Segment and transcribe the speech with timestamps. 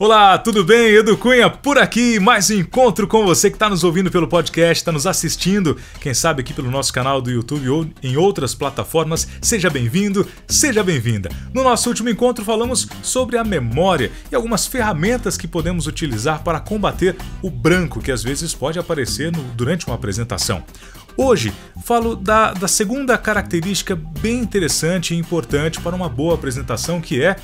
[0.00, 0.94] Olá, tudo bem?
[0.94, 4.80] Edu Cunha por aqui, mais um encontro com você que está nos ouvindo pelo podcast,
[4.80, 9.26] está nos assistindo, quem sabe aqui pelo nosso canal do YouTube ou em outras plataformas.
[9.42, 11.30] Seja bem-vindo, seja bem-vinda.
[11.52, 16.60] No nosso último encontro falamos sobre a memória e algumas ferramentas que podemos utilizar para
[16.60, 20.62] combater o branco que às vezes pode aparecer no, durante uma apresentação.
[21.20, 27.20] Hoje falo da, da segunda característica bem interessante e importante para uma boa apresentação, que
[27.20, 27.34] é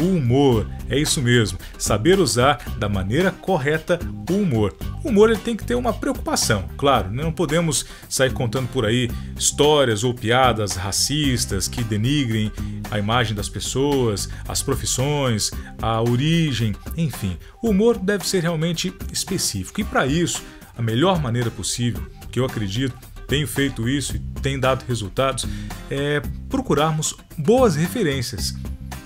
[0.00, 0.70] o humor.
[0.88, 3.98] É isso mesmo, saber usar da maneira correta
[4.30, 4.76] o humor.
[5.02, 7.24] O humor ele tem que ter uma preocupação, claro, né?
[7.24, 12.52] não podemos sair contando por aí histórias ou piadas racistas que denigrem
[12.92, 15.50] a imagem das pessoas, as profissões,
[15.82, 17.36] a origem, enfim.
[17.60, 20.44] O humor deve ser realmente específico e para isso,
[20.78, 22.94] a melhor maneira possível, que eu acredito,
[23.26, 25.46] tenho feito isso e tem dado resultados,
[25.90, 28.54] é procurarmos boas referências,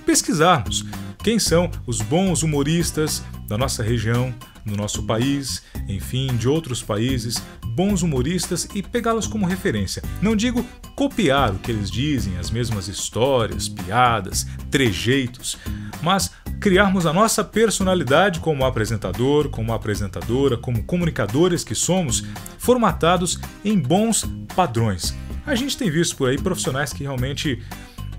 [0.05, 0.85] pesquisarmos
[1.23, 7.43] quem são os bons humoristas da nossa região, no nosso país, enfim, de outros países,
[7.75, 10.03] bons humoristas e pegá-los como referência.
[10.21, 10.65] Não digo
[10.95, 15.59] copiar o que eles dizem, as mesmas histórias, piadas, trejeitos,
[16.03, 16.31] mas
[16.61, 22.23] criarmos a nossa personalidade como apresentador, como apresentadora, como comunicadores que somos,
[22.59, 25.17] formatados em bons padrões.
[25.47, 27.63] A gente tem visto por aí profissionais que realmente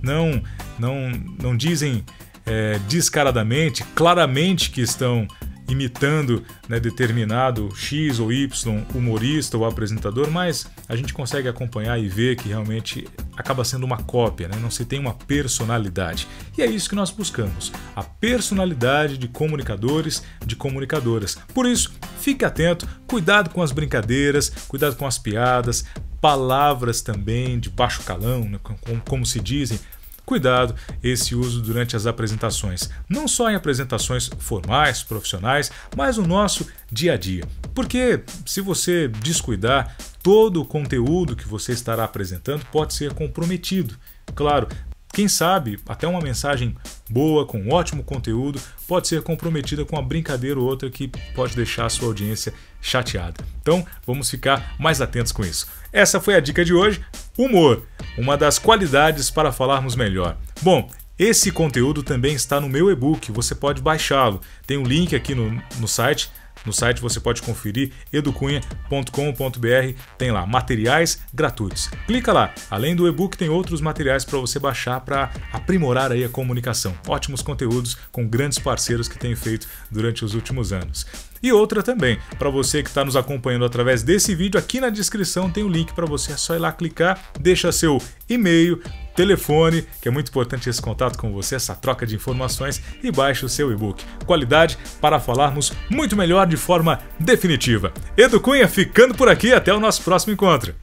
[0.01, 0.41] não
[0.79, 1.11] não
[1.41, 2.03] não dizem
[2.45, 5.27] é, descaradamente, claramente que estão
[5.71, 12.07] imitando né, determinado X ou Y humorista ou apresentador, mas a gente consegue acompanhar e
[12.07, 14.57] ver que realmente acaba sendo uma cópia, né?
[14.61, 16.27] não se tem uma personalidade.
[16.57, 21.37] E é isso que nós buscamos: a personalidade de comunicadores, de comunicadoras.
[21.53, 25.85] Por isso, fique atento, cuidado com as brincadeiras, cuidado com as piadas,
[26.19, 28.59] palavras também de baixo calão, né?
[28.61, 29.79] como, como se dizem
[30.25, 36.67] Cuidado esse uso durante as apresentações, não só em apresentações formais, profissionais, mas no nosso
[36.91, 37.43] dia a dia.
[37.73, 43.95] Porque se você descuidar, todo o conteúdo que você estará apresentando pode ser comprometido.
[44.35, 44.67] Claro,
[45.13, 46.75] quem sabe até uma mensagem
[47.09, 51.85] boa, com ótimo conteúdo, pode ser comprometida com uma brincadeira ou outra que pode deixar
[51.85, 53.43] a sua audiência chateada.
[53.61, 55.67] Então, vamos ficar mais atentos com isso.
[55.91, 57.03] Essa foi a dica de hoje.
[57.37, 57.85] Humor,
[58.17, 60.37] uma das qualidades para falarmos melhor.
[60.61, 64.41] Bom, esse conteúdo também está no meu e-book, você pode baixá-lo.
[64.65, 66.31] Tem um link aqui no, no site
[66.65, 71.89] no site você pode conferir educunha.com.br, tem lá materiais gratuitos.
[72.07, 72.53] Clica lá.
[72.69, 76.93] Além do e-book tem outros materiais para você baixar para aprimorar aí a comunicação.
[77.07, 81.05] Ótimos conteúdos com grandes parceiros que têm feito durante os últimos anos.
[81.43, 85.49] E outra também, para você que está nos acompanhando através desse vídeo, aqui na descrição
[85.49, 87.99] tem o link para você, é só ir lá clicar, deixa seu
[88.29, 88.79] e-mail,
[89.21, 93.45] telefone, que é muito importante esse contato com você, essa troca de informações e baixe
[93.45, 94.03] o seu e-book.
[94.25, 97.93] Qualidade para falarmos muito melhor de forma definitiva.
[98.17, 100.73] Edu Cunha ficando por aqui, até o nosso próximo encontro.